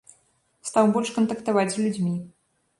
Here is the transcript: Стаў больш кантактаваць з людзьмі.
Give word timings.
Стаў 0.69 0.85
больш 0.95 1.13
кантактаваць 1.19 1.69
з 1.77 1.81
людзьмі. 1.85 2.19